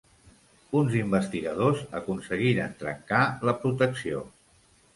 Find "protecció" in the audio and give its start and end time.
3.63-4.27